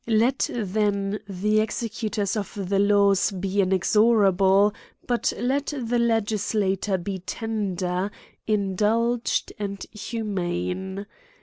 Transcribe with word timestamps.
Let, 0.07 0.49
then, 0.51 1.19
the 1.29 1.59
executors 1.59 2.35
of 2.35 2.67
the 2.69 2.79
laws 2.79 3.29
be 3.29 3.61
inexorable, 3.61 4.73
but 5.05 5.31
let 5.37 5.73
the 5.79 5.99
legislator 5.99 6.97
be 6.97 7.19
tender, 7.19 8.09
indulgent, 8.47 9.51
and 9.59 9.85
hu 10.09 10.23
mane. 10.23 11.05